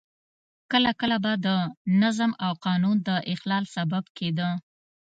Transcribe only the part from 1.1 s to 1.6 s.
به د